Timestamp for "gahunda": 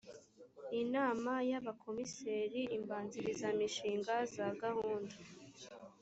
4.61-5.15